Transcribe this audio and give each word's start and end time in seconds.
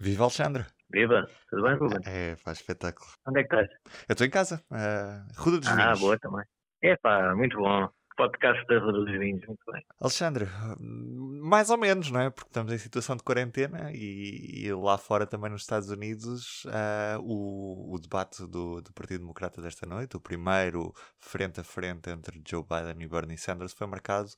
Viva 0.00 0.24
Alexandre! 0.24 0.64
Viva! 0.90 1.28
Tudo 1.50 1.62
bem, 1.62 1.74
Ruben? 1.76 2.00
É, 2.06 2.34
faz 2.36 2.58
espetáculo. 2.58 3.06
Onde 3.28 3.40
é 3.40 3.44
que 3.44 3.54
estás? 3.54 3.70
Eu 4.08 4.12
estou 4.14 4.26
em 4.26 4.30
casa, 4.30 4.64
uh, 4.70 5.40
Ruda 5.40 5.58
dos 5.58 5.68
Ah, 5.68 5.74
Vinhos. 5.76 6.00
boa 6.00 6.18
também. 6.18 6.44
É 6.82 6.96
pá, 6.96 7.34
muito 7.36 7.58
bom. 7.58 7.86
Podcast 8.16 8.66
da 8.66 8.78
Ruda 8.78 9.04
dos 9.04 9.18
Vinhos, 9.18 9.46
muito 9.46 9.60
bem. 9.70 9.82
Alexandre, 10.00 10.46
mais 10.80 11.68
ou 11.68 11.76
menos, 11.76 12.10
não 12.10 12.20
é? 12.20 12.30
Porque 12.30 12.48
estamos 12.48 12.72
em 12.72 12.78
situação 12.78 13.14
de 13.14 13.22
quarentena 13.22 13.92
e, 13.92 14.64
e 14.66 14.72
lá 14.72 14.96
fora 14.96 15.26
também 15.26 15.50
nos 15.50 15.62
Estados 15.62 15.90
Unidos 15.90 16.64
uh, 16.64 17.20
o, 17.20 17.94
o, 17.94 17.98
debate 17.98 18.46
do, 18.46 18.80
do 18.80 18.92
Partido 18.94 19.20
Democrata 19.20 19.60
desta 19.60 19.86
noite, 19.86 20.16
o 20.16 20.20
primeiro 20.20 20.92
frente 21.18 21.60
a 21.60 21.64
frente 21.64 22.08
entre 22.10 22.42
Joe 22.46 22.62
Biden 22.64 23.04
e 23.04 23.08
Bernie 23.08 23.38
Sanders, 23.38 23.74
foi 23.74 23.86
marcado 23.86 24.30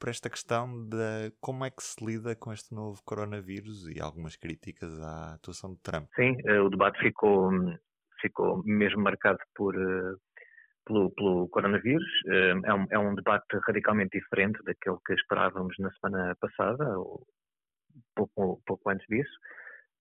por 0.00 0.08
esta 0.08 0.30
questão 0.30 0.88
de 0.88 1.30
como 1.40 1.64
é 1.64 1.70
que 1.70 1.82
se 1.82 2.02
lida 2.04 2.34
com 2.34 2.52
este 2.52 2.74
novo 2.74 3.00
coronavírus 3.04 3.86
e 3.86 4.00
algumas 4.00 4.34
críticas 4.34 4.98
à 5.00 5.34
atuação 5.34 5.74
de 5.74 5.80
Trump. 5.82 6.08
Sim, 6.16 6.36
eh, 6.46 6.58
o 6.58 6.70
debate 6.70 6.98
ficou, 7.00 7.50
ficou 8.20 8.62
mesmo 8.64 9.02
marcado 9.02 9.38
por, 9.54 9.76
eh, 9.76 10.14
pelo, 10.86 11.10
pelo 11.10 11.48
coronavírus. 11.50 12.08
Eh, 12.28 12.54
é 12.64 12.74
um, 12.74 12.86
é 12.90 12.98
um 12.98 13.14
debate 13.14 13.46
radicalmente 13.66 14.18
diferente 14.18 14.58
daquele 14.64 14.96
que 15.06 15.12
esperávamos 15.12 15.76
na 15.78 15.92
semana 15.92 16.34
passada, 16.40 16.98
ou 16.98 17.26
pouco, 18.16 18.62
pouco 18.66 18.90
antes 18.90 19.06
disso. 19.06 19.38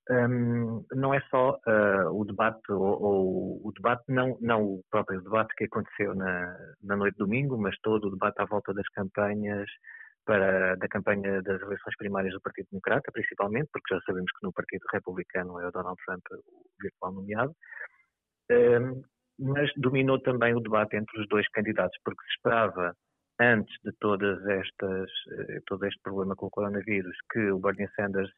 Um, 0.10 0.84
não 0.92 1.14
é 1.14 1.22
só 1.30 1.52
uh, 1.68 2.10
o 2.12 2.26
debate, 2.26 2.72
ou, 2.72 3.02
ou, 3.02 3.62
o 3.64 3.72
debate, 3.74 4.04
não, 4.08 4.38
não 4.42 4.64
o 4.64 4.84
próprio 4.90 5.22
debate 5.22 5.54
que 5.56 5.66
aconteceu 5.66 6.16
na, 6.16 6.58
na 6.82 6.96
noite 6.96 7.14
de 7.14 7.20
domingo, 7.20 7.58
mas 7.60 7.78
todo 7.84 8.08
o 8.08 8.12
debate 8.12 8.42
à 8.42 8.46
volta 8.46 8.74
das 8.74 8.88
campanhas, 8.90 9.70
para, 10.26 10.76
da 10.76 10.88
campanha 10.88 11.42
das 11.44 11.62
eleições 11.62 11.96
primárias 11.98 12.34
do 12.34 12.42
Partido 12.42 12.68
Democrata, 12.72 13.12
principalmente, 13.12 13.70
porque 13.72 13.94
já 13.94 14.02
sabemos 14.02 14.32
que 14.32 14.46
no 14.46 14.54
Partido 14.54 14.84
Republicano 14.92 15.60
é 15.60 15.68
o 15.68 15.72
Donald 15.72 15.98
Trump 16.06 16.24
o 16.32 16.82
virtual 16.82 17.14
nomeado. 17.14 17.56
Um, 18.52 19.02
mas 19.40 19.72
dominou 19.78 20.20
também 20.20 20.54
o 20.54 20.60
debate 20.60 20.98
entre 20.98 21.22
os 21.22 21.28
dois 21.30 21.48
candidatos, 21.50 21.98
porque 22.04 22.22
se 22.26 22.32
esperava 22.32 22.94
antes 23.40 23.74
de 23.84 23.92
todas 24.00 24.46
estas, 24.46 25.10
eh, 25.32 25.60
todo 25.66 25.86
este 25.86 26.00
problema 26.04 26.36
com 26.36 26.48
o 26.48 26.50
coronavírus, 26.50 27.16
que 27.32 27.50
o 27.52 27.60
Bernie 27.60 27.88
Sanders 27.96 28.30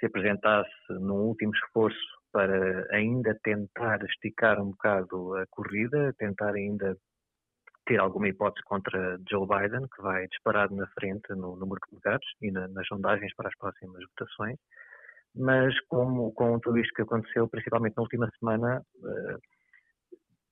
se 0.00 0.06
apresentasse 0.06 0.70
num 0.88 1.26
último 1.26 1.52
esforço 1.54 2.20
para 2.32 2.86
ainda 2.90 3.38
tentar 3.44 4.02
esticar 4.04 4.60
um 4.60 4.70
bocado 4.70 5.36
a 5.36 5.46
corrida, 5.50 6.14
tentar 6.18 6.54
ainda 6.54 6.96
ter 7.86 7.98
alguma 7.98 8.28
hipótese 8.28 8.64
contra 8.64 9.18
Joe 9.28 9.46
Biden, 9.46 9.86
que 9.94 10.02
vai 10.02 10.26
disparado 10.28 10.74
na 10.74 10.86
frente 10.88 11.28
no 11.30 11.56
número 11.56 11.80
de 11.88 11.94
lugares 11.94 12.26
e 12.40 12.50
na, 12.50 12.68
nas 12.68 12.86
sondagens 12.86 13.34
para 13.34 13.48
as 13.48 13.56
próximas 13.56 14.02
votações. 14.10 14.56
Mas 15.34 15.78
como, 15.88 16.32
com 16.32 16.58
tudo 16.60 16.78
isto 16.78 16.94
que 16.94 17.02
aconteceu, 17.02 17.48
principalmente 17.48 17.96
na 17.96 18.02
última 18.02 18.30
semana, 18.38 18.82
uh, 18.96 19.38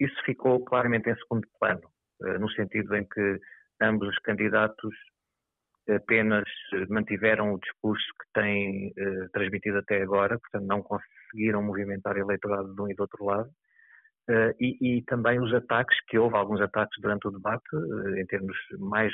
isso 0.01 0.15
ficou 0.25 0.65
claramente 0.65 1.11
em 1.11 1.17
segundo 1.17 1.49
plano, 1.59 1.89
uh, 2.23 2.39
no 2.39 2.51
sentido 2.51 2.95
em 2.97 3.05
que 3.05 3.41
ambos 3.81 4.09
os 4.09 4.19
candidatos 4.19 4.95
apenas 5.89 6.45
mantiveram 6.89 7.55
o 7.55 7.59
discurso 7.59 8.07
que 8.21 8.41
têm 8.41 8.89
uh, 8.89 9.29
transmitido 9.33 9.79
até 9.79 10.03
agora, 10.03 10.39
portanto 10.39 10.67
não 10.67 10.83
conseguiram 10.83 11.63
movimentar 11.63 12.17
eleitorado 12.17 12.75
de 12.75 12.81
um 12.81 12.91
e 12.91 12.95
do 12.95 13.01
outro 13.01 13.25
lado. 13.25 13.49
Uh, 14.29 14.53
e, 14.61 14.99
e, 14.99 15.03
também 15.05 15.41
os 15.41 15.55
ataques, 15.55 15.97
que 16.07 16.19
houve 16.19 16.37
alguns 16.37 16.61
ataques 16.61 17.01
durante 17.01 17.27
o 17.27 17.31
debate, 17.31 17.65
uh, 17.75 18.17
em 18.17 18.27
termos 18.27 18.57
mais 18.79 19.11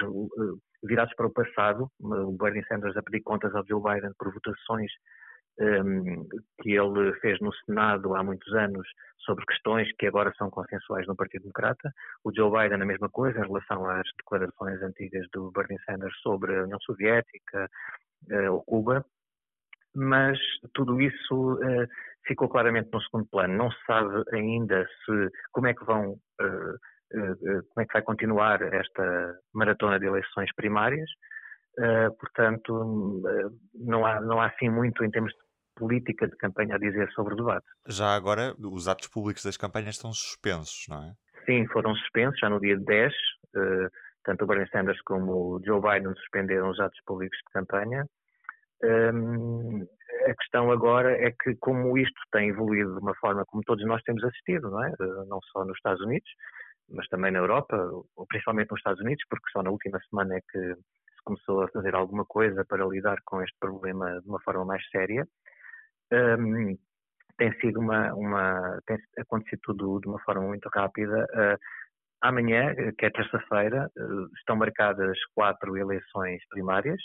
virados 0.83 1.15
para 1.15 1.27
o 1.27 1.33
passado, 1.33 1.89
o 2.01 2.33
Bernie 2.33 2.65
Sanders 2.67 2.97
a 2.97 3.03
pedir 3.03 3.23
contas 3.23 3.55
ao 3.55 3.65
Joe 3.67 3.81
Biden 3.81 4.11
por 4.19 4.33
votações 4.35 4.91
um, 5.61 6.27
que 6.61 6.73
ele 6.73 7.13
fez 7.21 7.39
no 7.41 7.53
Senado 7.65 8.15
há 8.15 8.25
muitos 8.25 8.53
anos 8.55 8.87
sobre 9.25 9.45
questões 9.47 9.89
que 9.99 10.07
agora 10.07 10.33
são 10.37 10.51
consensuais 10.51 11.07
no 11.07 11.17
Partido 11.17 11.43
Democrata. 11.43 11.93
O 12.25 12.35
Joe 12.35 12.51
Biden 12.51 12.83
a 12.83 12.87
mesma 12.87 13.09
coisa 13.09 13.39
em 13.39 13.47
relação 13.47 13.89
às 13.89 14.07
declarações 14.19 14.83
antigas 14.83 15.27
do 15.33 15.51
Bernie 15.51 15.79
Sanders 15.85 16.15
sobre 16.21 16.57
a 16.57 16.65
União 16.65 16.79
Soviética 16.81 17.69
uh, 18.31 18.53
ou 18.53 18.63
Cuba. 18.63 19.05
Mas 19.95 20.39
tudo 20.73 21.01
isso 21.01 21.55
uh, 21.55 21.87
ficou 22.27 22.49
claramente 22.49 22.91
no 22.93 23.01
segundo 23.03 23.27
plano. 23.31 23.57
Não 23.57 23.71
se 23.71 23.79
sabe 23.87 24.25
ainda 24.33 24.87
se 25.05 25.31
como 25.53 25.69
é 25.69 25.75
que 25.75 25.85
vão 25.85 26.13
uh, 26.13 26.79
como 27.13 27.81
é 27.81 27.87
que 27.87 27.93
vai 27.93 28.03
continuar 28.03 28.61
esta 28.63 29.39
maratona 29.53 30.01
de 30.01 30.07
eleições 30.07 30.53
primárias. 30.55 31.09
Uh, 31.79 32.13
portanto, 32.19 33.23
não, 33.75 34.07
há, 34.07 34.21
não 34.21 34.41
há 34.41 34.47
assim 34.47 34.69
muito 34.69 35.05
em 35.05 35.11
termos 35.11 35.33
de 35.33 35.44
política 35.77 36.27
de 36.29 36.37
campanha 36.37 36.77
a 36.77 36.79
dizer 36.79 37.11
sobre 37.13 37.35
o 37.35 37.37
debate. 37.37 37.67
Já 37.89 38.15
agora, 38.15 38.55
os 38.59 38.89
atos 38.89 39.09
públicos 39.09 39.45
das 39.45 39.57
campanhas 39.57 39.97
estão 39.97 40.13
suspensos, 40.13 40.87
não 40.89 41.03
é? 41.05 41.15
Sim, 41.47 41.67
foram 41.69 41.95
suspensos 41.97 42.39
já 42.39 42.49
no 42.49 42.61
dia 42.61 42.79
10. 42.79 43.13
Uh, 43.55 43.89
tanto 44.25 44.45
o 44.45 44.47
Bernie 44.47 44.69
Sanders 44.71 45.01
como 45.03 45.33
o 45.33 45.61
Joe 45.65 45.81
Biden 45.81 46.15
suspenderam 46.17 46.71
os 46.71 46.81
atos 46.81 46.99
públicos 47.05 47.39
de 47.39 47.53
campanha. 47.53 48.07
Um, 48.83 49.87
a 50.27 50.35
questão 50.35 50.71
agora 50.71 51.13
é 51.13 51.31
que, 51.31 51.55
como 51.57 51.97
isto 51.99 52.21
tem 52.33 52.49
evoluído 52.49 52.95
de 52.95 53.01
uma 53.01 53.15
forma 53.17 53.45
como 53.47 53.63
todos 53.63 53.85
nós 53.87 54.03
temos 54.03 54.25
assistido, 54.25 54.71
não 54.71 54.83
é? 54.85 54.93
Não 55.27 55.39
só 55.53 55.65
nos 55.65 55.77
Estados 55.77 56.03
Unidos, 56.03 56.29
mas 56.89 57.07
também 57.09 57.31
na 57.31 57.39
Europa, 57.39 57.77
principalmente 58.29 58.71
nos 58.71 58.81
Estados 58.81 59.01
Unidos, 59.01 59.23
porque 59.29 59.51
só 59.53 59.63
na 59.63 59.71
última 59.71 59.99
semana 60.09 60.37
é 60.37 60.41
que 60.41 60.75
se 60.75 61.23
começou 61.25 61.63
a 61.63 61.69
fazer 61.69 61.95
alguma 61.95 62.25
coisa 62.25 62.65
para 62.65 62.87
lidar 62.87 63.19
com 63.25 63.43
este 63.43 63.57
problema 63.59 64.21
de 64.21 64.29
uma 64.29 64.41
forma 64.41 64.65
mais 64.65 64.83
séria. 64.91 65.27
Um, 66.13 66.77
tem 67.37 67.53
sido 67.61 67.81
uma, 67.81 68.13
uma, 68.15 68.79
tem 68.87 68.97
acontecido 69.19 69.61
tudo 69.63 70.01
de 70.01 70.09
uma 70.09 70.21
forma 70.21 70.47
muito 70.47 70.69
rápida. 70.73 71.27
Uh, 71.33 71.59
amanhã, 72.21 72.75
que 72.97 73.07
é 73.07 73.11
terça-feira, 73.11 73.91
uh, 73.97 74.37
estão 74.39 74.57
marcadas 74.57 75.17
quatro 75.35 75.77
eleições 75.77 76.41
primárias 76.49 77.01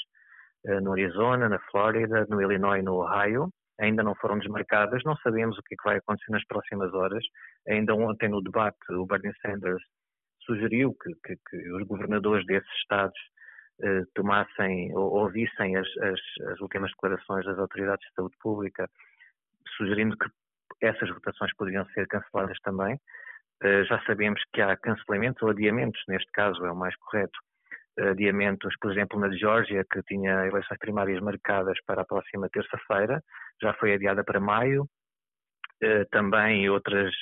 uh, 0.67 0.81
no 0.81 0.93
Arizona, 0.93 1.49
na 1.49 1.59
Flórida, 1.71 2.25
no 2.29 2.41
Illinois 2.41 2.79
e 2.79 2.83
no 2.83 2.95
Ohio. 2.95 3.49
Ainda 3.79 4.03
não 4.03 4.13
foram 4.15 4.37
desmarcadas, 4.37 5.01
não 5.05 5.15
sabemos 5.17 5.57
o 5.57 5.63
que, 5.63 5.73
é 5.73 5.77
que 5.77 5.89
vai 5.89 5.97
acontecer 5.97 6.31
nas 6.31 6.45
próximas 6.45 6.93
horas. 6.93 7.23
Ainda 7.67 7.95
ontem 7.95 8.29
no 8.29 8.41
debate, 8.41 8.77
o 8.91 9.05
Bernie 9.05 9.33
Sanders 9.41 9.81
sugeriu 10.45 10.93
que, 11.01 11.13
que, 11.25 11.39
que 11.49 11.71
os 11.73 11.87
governadores 11.87 12.45
desses 12.45 12.69
estados 12.81 13.17
eh, 13.81 14.03
tomassem 14.13 14.93
ou 14.93 15.23
ouvissem 15.23 15.77
as, 15.77 15.87
as, 15.97 16.19
as, 16.51 16.59
últimas 16.59 16.91
declarações 16.91 17.45
das 17.45 17.57
autoridades 17.57 18.05
de 18.07 18.13
saúde 18.13 18.35
pública, 18.41 18.89
sugerindo 19.77 20.17
que 20.17 20.29
essas 20.81 21.09
votações 21.09 21.55
poderiam 21.55 21.85
ser 21.93 22.05
canceladas 22.07 22.57
também. 22.61 22.99
Eh, 23.63 23.85
já 23.85 24.01
sabemos 24.03 24.41
que 24.53 24.61
há 24.61 24.75
cancelamentos 24.75 25.41
ou 25.43 25.49
adiamentos, 25.49 26.01
neste 26.09 26.29
caso 26.33 26.65
é 26.65 26.71
o 26.71 26.75
mais 26.75 26.95
correto, 26.97 27.39
adiamentos, 27.97 28.73
por 28.81 28.91
exemplo, 28.91 29.19
na 29.19 29.29
Geórgia, 29.31 29.85
que 29.91 30.01
tinha 30.03 30.45
eleições 30.45 30.77
primárias 30.79 31.21
marcadas 31.21 31.77
para 31.85 32.01
a 32.01 32.05
próxima 32.05 32.49
terça-feira, 32.49 33.21
já 33.61 33.73
foi 33.73 33.93
adiada 33.93 34.23
para 34.23 34.39
maio. 34.39 34.89
Eh, 35.81 36.05
também 36.11 36.69
outras 36.69 37.13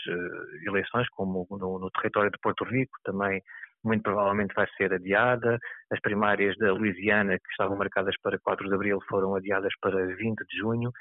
eleições, 0.66 1.08
como 1.10 1.46
no, 1.52 1.80
no 1.80 1.92
território 1.92 2.32
de 2.32 2.40
Porto 2.40 2.64
Rico, 2.64 2.98
também 3.04 3.44
muito 3.88 4.04
provavelmente 4.04 4.54
vai 4.54 4.68
ser 4.78 4.94
adiada. 4.94 5.58
As 5.92 6.00
primárias 6.02 6.56
da 6.58 6.74
Louisiana, 6.74 7.38
que 7.38 7.50
estavam 7.52 7.78
marcadas 7.78 8.16
para 8.22 8.40
4 8.40 8.68
de 8.68 8.76
abril, 8.76 9.00
foram 9.10 9.36
adiadas 9.36 9.74
para 9.82 10.06
20 10.16 10.38
de 10.40 10.58
junho. 10.58 10.92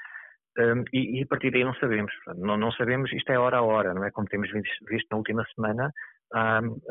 Um, 0.57 0.83
e, 0.91 1.19
e, 1.19 1.23
a 1.23 1.27
partir 1.27 1.51
daí 1.51 1.63
não 1.63 1.75
sabemos. 1.75 2.11
Não, 2.35 2.57
não, 2.57 2.71
sabemos, 2.71 3.11
isto 3.13 3.31
é 3.31 3.37
hora 3.37 3.57
a 3.57 3.61
hora, 3.61 3.93
não 3.93 4.03
é? 4.03 4.11
Como 4.11 4.27
temos 4.27 4.49
visto 4.51 5.07
na 5.11 5.17
última 5.17 5.45
semana, 5.53 5.91
há 6.33 6.61
uh, 6.61 6.81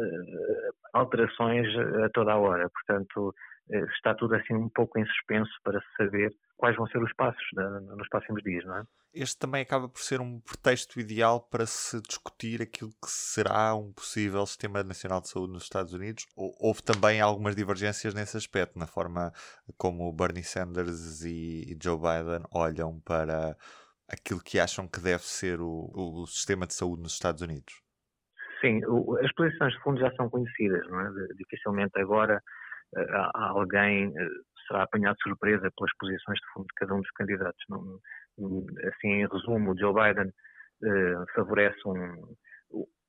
alterações 0.92 1.66
a 2.04 2.08
toda 2.10 2.32
a 2.32 2.38
hora. 2.38 2.68
Portanto, 2.70 3.34
está 3.68 4.14
tudo 4.14 4.34
assim 4.34 4.54
um 4.54 4.68
pouco 4.68 4.98
em 4.98 5.06
suspenso 5.06 5.52
para 5.62 5.82
saber 5.96 6.32
quais 6.56 6.76
vão 6.76 6.86
ser 6.86 7.02
os 7.02 7.12
passos 7.14 7.44
nos 7.96 8.08
próximos 8.08 8.42
dias, 8.42 8.64
não 8.64 8.78
é? 8.78 8.84
Este 9.12 9.38
também 9.38 9.62
acaba 9.62 9.88
por 9.88 10.00
ser 10.00 10.20
um 10.20 10.40
pretexto 10.40 11.00
ideal 11.00 11.40
para 11.40 11.64
se 11.64 12.00
discutir 12.02 12.60
aquilo 12.60 12.90
que 12.90 13.08
será 13.08 13.74
um 13.74 13.90
possível 13.92 14.44
Sistema 14.44 14.82
Nacional 14.82 15.22
de 15.22 15.28
Saúde 15.30 15.54
nos 15.54 15.62
Estados 15.62 15.94
Unidos. 15.94 16.26
Houve 16.36 16.82
também 16.82 17.20
algumas 17.20 17.56
divergências 17.56 18.12
nesse 18.12 18.36
aspecto, 18.36 18.78
na 18.78 18.86
forma 18.86 19.32
como 19.78 20.12
Bernie 20.12 20.44
Sanders 20.44 21.24
e 21.24 21.78
Joe 21.82 21.96
Biden 21.96 22.44
olham 22.52 23.00
para 23.00 23.56
aquilo 24.06 24.40
que 24.40 24.60
acham 24.60 24.86
que 24.86 25.00
deve 25.00 25.22
ser 25.22 25.60
o, 25.60 25.90
o 25.94 26.26
sistema 26.26 26.66
de 26.66 26.74
saúde 26.74 27.02
nos 27.02 27.14
Estados 27.14 27.40
Unidos. 27.40 27.82
Sim, 28.60 28.80
as 29.22 29.32
posições 29.32 29.72
de 29.72 29.80
fundo 29.80 29.98
já 29.98 30.14
são 30.14 30.28
conhecidas, 30.28 30.86
não 30.88 31.00
é? 31.00 31.10
Dificilmente 31.38 31.98
agora 31.98 32.42
alguém 33.34 34.08
uh, 34.08 34.12
será 34.66 34.82
apanhado 34.82 35.16
de 35.16 35.22
surpresa 35.22 35.70
pelas 35.76 35.96
posições 35.98 36.38
de 36.38 36.52
fundo 36.52 36.66
de 36.66 36.74
cada 36.76 36.94
um 36.94 37.00
dos 37.00 37.10
candidatos. 37.12 37.64
Não, 37.68 37.98
assim, 38.88 39.08
em 39.08 39.26
resumo, 39.26 39.78
Joe 39.78 39.94
Biden 39.94 40.28
uh, 40.28 41.24
favorece 41.34 41.78
um, 41.86 42.34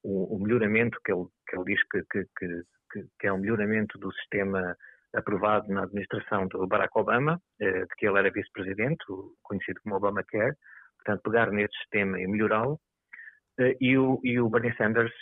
o, 0.04 0.36
o, 0.36 0.40
melhoramento 0.40 0.98
que 1.04 1.12
ele, 1.12 1.26
que 1.48 1.56
ele 1.56 1.66
diz 1.66 1.82
que, 1.90 2.04
que, 2.12 3.08
que, 3.20 3.28
é 3.28 3.34
um 3.34 3.40
melhoramento 3.40 3.98
do 3.98 4.12
sistema 4.14 4.76
aprovado 5.16 5.68
na 5.70 5.84
administração 5.84 6.48
do 6.48 6.68
Barack 6.68 6.92
Obama, 6.96 7.42
de 7.60 7.88
que 7.98 8.08
ele 8.08 8.20
era 8.20 8.30
vice-presidente, 8.30 9.04
conhecido 9.42 9.80
como 9.82 9.96
Obamacare. 9.96 10.54
portanto, 10.98 11.22
pegar 11.24 11.52
neste 11.52 11.76
sistema 11.80 12.20
e 12.20 12.28
melhorá-lo. 12.28 12.80
E 13.82 13.98
o, 13.98 14.20
e 14.24 14.40
o 14.40 14.50
Bernie 14.50 14.76
Sanders 14.76 15.14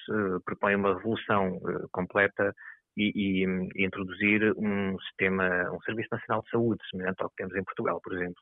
propõe 0.43 0.75
uma 0.75 0.95
revolução 0.95 1.59
completa 1.91 2.53
e, 2.97 3.11
e, 3.15 3.45
e, 3.75 3.85
introduzir 3.85 4.53
um 4.57 4.97
sistema, 4.99 5.69
um 5.71 5.81
Serviço 5.81 6.09
Nacional 6.11 6.43
de 6.43 6.49
Saúde, 6.49 6.81
semelhante 6.89 7.21
ao 7.21 7.29
que 7.29 7.35
temos 7.37 7.55
em 7.55 7.63
Portugal, 7.63 7.99
por 8.01 8.13
exemplo, 8.13 8.41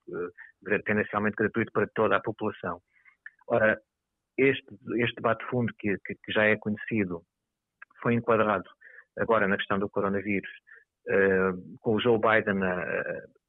tendencialmente 0.85 1.35
gratuito 1.35 1.71
para 1.71 1.87
toda 1.95 2.15
a 2.15 2.21
população. 2.21 2.79
Ora, 3.47 3.79
este, 4.37 4.65
este 4.97 5.15
debate 5.15 5.45
fundo 5.45 5.73
que, 5.79 5.97
que, 6.05 6.15
que 6.15 6.31
já 6.31 6.45
é 6.45 6.55
conhecido 6.55 7.23
foi 8.01 8.13
enquadrado 8.15 8.69
agora 9.17 9.47
na 9.47 9.57
questão 9.57 9.79
do 9.79 9.89
coronavírus, 9.89 10.49
uh, 11.07 11.77
com 11.79 11.95
o 11.95 11.99
Joe 11.99 12.19
Biden 12.19 12.63
a, 12.63 12.81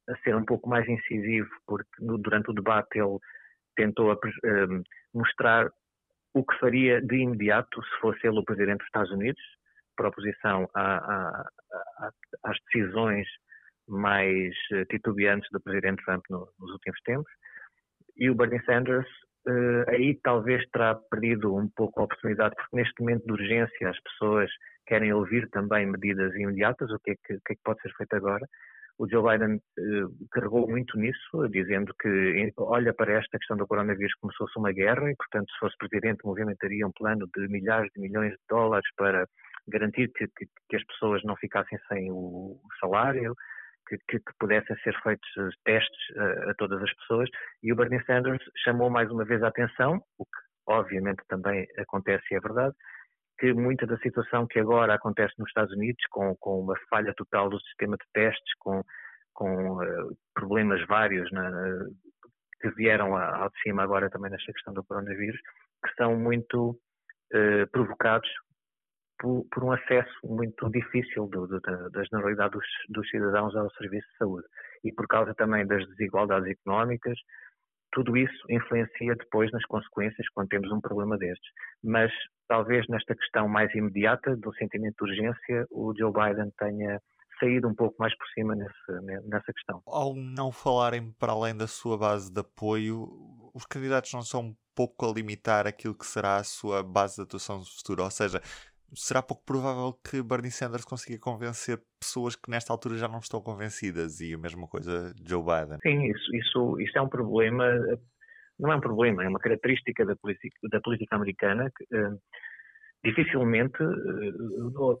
a, 0.09 0.17
ser 0.23 0.35
um 0.35 0.45
pouco 0.45 0.69
mais 0.69 0.87
incisivo, 0.87 1.49
porque 1.65 1.89
no, 1.99 2.17
durante 2.17 2.51
o 2.51 2.53
debate 2.53 2.99
ele 2.99 3.17
tentou 3.75 4.13
uh, 4.13 4.83
mostrar 5.13 5.69
o 6.33 6.43
que 6.43 6.59
faria 6.59 7.01
de 7.01 7.15
imediato 7.15 7.83
se 7.83 7.99
fosse 7.99 8.27
ele 8.27 8.39
o 8.39 8.43
presidente 8.45 8.79
dos 8.79 8.87
Estados 8.87 9.11
Unidos, 9.11 9.41
por 9.95 10.07
oposição 10.07 10.67
a, 10.73 10.97
a, 10.97 12.09
às 12.43 12.57
decisões 12.71 13.27
mais 13.87 14.53
eh, 14.73 14.85
titubeantes 14.85 15.47
do 15.51 15.61
presidente 15.61 16.03
Trump 16.03 16.23
no, 16.29 16.47
nos 16.59 16.71
últimos 16.71 16.99
tempos. 17.01 17.31
E 18.17 18.29
o 18.29 18.35
Bernie 18.35 18.63
Sanders 18.65 19.07
uh, 19.47 19.89
aí 19.89 20.19
talvez 20.23 20.63
terá 20.71 20.95
perdido 20.95 21.55
um 21.55 21.69
pouco 21.75 21.99
a 21.99 22.03
oportunidade, 22.03 22.55
porque 22.55 22.75
neste 22.75 22.99
momento 22.99 23.25
de 23.25 23.31
urgência 23.31 23.89
as 23.89 23.99
pessoas 24.01 24.49
querem 24.87 25.13
ouvir 25.13 25.49
também 25.49 25.85
medidas 25.85 26.33
imediatas, 26.35 26.89
o 26.91 26.99
que 26.99 27.11
é 27.11 27.15
que, 27.15 27.39
que, 27.45 27.53
é 27.53 27.55
que 27.55 27.61
pode 27.63 27.81
ser 27.81 27.91
feito 27.95 28.15
agora. 28.15 28.45
O 28.97 29.09
Joe 29.09 29.21
Biden 29.23 29.57
uh, 29.57 30.27
carregou 30.31 30.69
muito 30.69 30.97
nisso, 30.97 31.49
dizendo 31.49 31.93
que 32.01 32.53
olha 32.57 32.93
para 32.93 33.13
esta 33.13 33.37
questão 33.37 33.57
do 33.57 33.67
coronavírus 33.67 34.13
como 34.15 34.31
se 34.31 34.37
fosse 34.37 34.57
uma 34.57 34.71
guerra 34.71 35.11
e, 35.11 35.15
portanto, 35.15 35.51
se 35.51 35.59
fosse 35.59 35.77
presidente, 35.77 36.25
movimentaria 36.25 36.87
um 36.87 36.91
plano 36.93 37.27
de 37.35 37.47
milhares 37.49 37.91
de 37.93 38.01
milhões 38.01 38.31
de 38.31 38.39
dólares 38.49 38.87
para 38.95 39.27
garantir 39.67 40.11
que, 40.13 40.27
que, 40.27 40.45
que 40.69 40.75
as 40.75 40.83
pessoas 40.85 41.23
não 41.23 41.35
ficassem 41.35 41.77
sem 41.87 42.11
o 42.11 42.59
salário, 42.79 43.35
que, 43.87 43.97
que, 44.09 44.19
que, 44.19 44.33
pudessem 44.39 44.75
ser 44.77 44.95
feitos 45.01 45.29
testes 45.63 46.17
a, 46.17 46.51
a, 46.51 46.53
todas 46.55 46.81
as 46.81 46.93
pessoas. 46.95 47.29
E 47.63 47.71
o 47.71 47.75
Bernie 47.75 48.03
Sanders 48.05 48.43
chamou 48.63 48.89
mais 48.89 49.09
uma 49.11 49.25
vez 49.25 49.41
a 49.43 49.47
atenção, 49.47 50.01
o 50.17 50.25
que 50.25 50.45
obviamente 50.67 51.21
também 51.27 51.67
acontece 51.77 52.25
e 52.31 52.35
é 52.35 52.39
verdade, 52.39 52.75
que 53.39 53.53
muita 53.53 53.85
da 53.85 53.97
situação 53.97 54.47
que 54.47 54.59
agora 54.59 54.93
acontece 54.93 55.33
nos 55.37 55.49
Estados 55.49 55.73
Unidos, 55.73 56.01
com, 56.09 56.35
com 56.37 56.61
uma 56.61 56.75
falha 56.89 57.13
total 57.15 57.49
do 57.49 57.59
sistema 57.61 57.97
de 57.97 58.05
testes, 58.13 58.53
com, 58.59 58.81
com 59.33 59.77
uh, 59.77 60.17
problemas 60.33 60.85
vários 60.87 61.29
na, 61.31 61.51
que 62.61 62.69
vieram 62.71 63.15
ao 63.15 63.49
de 63.49 63.61
cima 63.61 63.83
agora 63.83 64.09
também 64.09 64.31
nesta 64.31 64.51
questão 64.53 64.73
do 64.73 64.83
coronavírus, 64.83 65.39
que 65.85 65.93
são 65.95 66.17
muito 66.17 66.71
uh, 66.71 67.67
provocados 67.71 68.29
por, 69.25 69.43
por, 69.51 69.63
um 69.63 69.71
acesso 69.71 70.13
muito 70.23 70.69
difícil 70.69 71.25
do, 71.27 71.47
do, 71.47 71.59
da, 71.59 71.89
da, 71.89 72.03
generalidade 72.03 72.51
dos, 72.51 72.65
dos, 72.89 73.09
cidadãos 73.09 73.55
ao 73.55 73.71
serviço 73.71 74.07
de 74.11 74.17
saúde 74.17 74.47
e 74.83 74.91
por 74.91 75.07
causa 75.07 75.33
também 75.33 75.65
das 75.65 75.83
desigualdades 75.89 76.47
económicas, 76.47 77.17
tudo 77.91 78.15
isso 78.15 78.45
influencia 78.51 79.15
depois 79.15 79.51
nas 79.51 79.65
consequências 79.65 80.29
quando 80.29 80.49
temos 80.49 80.71
um 80.71 80.79
problema 80.79 81.17
destes. 81.17 81.49
Mas 81.83 82.11
talvez 82.47 82.85
nesta 82.87 83.15
questão 83.15 83.47
mais 83.47 83.73
imediata 83.73 84.35
do 84.37 84.53
sentimento 84.53 85.03
de 85.03 85.11
urgência, 85.11 85.65
o 85.71 85.91
Joe 85.97 86.13
Biden 86.13 86.51
tenha 86.59 87.01
saído 87.39 87.67
um 87.67 87.73
pouco 87.73 87.95
mais 87.97 88.15
por 88.15 88.27
cima 88.27 88.53
nesse, 88.53 89.27
nessa 89.27 89.51
questão. 89.51 89.81
Ao 89.87 90.13
não 90.13 90.51
falarem 90.51 91.11
para 91.13 91.31
além 91.31 91.57
da 91.57 91.65
sua 91.65 91.97
base 91.97 92.31
de 92.31 92.41
apoio, 92.41 93.09
os 93.55 93.65
candidatos 93.65 94.13
não 94.13 94.21
são 94.21 94.41
um 94.41 94.55
pouco 94.75 95.09
a 95.09 95.11
limitar 95.11 95.65
aquilo 95.65 95.95
que 95.95 96.05
será 96.05 96.35
a 96.35 96.43
sua 96.43 96.83
base 96.83 97.15
de 97.15 97.23
atuação 97.23 97.63
futura, 97.63 98.03
ou 98.03 98.11
seja, 98.11 98.41
será 98.93 99.21
pouco 99.21 99.43
provável 99.45 99.93
que 100.03 100.21
Bernie 100.21 100.51
Sanders 100.51 100.85
consiga 100.85 101.19
convencer 101.19 101.81
pessoas 101.99 102.35
que 102.35 102.49
nesta 102.49 102.71
altura 102.71 102.97
já 102.97 103.07
não 103.07 103.19
estão 103.19 103.41
convencidas 103.41 104.19
e 104.21 104.33
a 104.33 104.37
mesma 104.37 104.67
coisa 104.67 105.13
Joe 105.25 105.43
Biden. 105.43 105.79
Sim, 105.81 106.05
isso, 106.05 106.35
isso, 106.35 106.79
isso 106.79 106.97
é 106.97 107.01
um 107.01 107.09
problema, 107.09 107.65
não 108.59 108.71
é 108.71 108.75
um 108.75 108.81
problema, 108.81 109.23
é 109.23 109.27
uma 109.27 109.39
característica 109.39 110.05
da 110.05 110.15
política, 110.15 110.55
da 110.71 110.79
política 110.81 111.15
americana 111.15 111.71
que 111.75 111.83
uh, 111.95 112.19
dificilmente, 113.03 113.83
uh, 113.83 114.79
uh, 114.81 114.97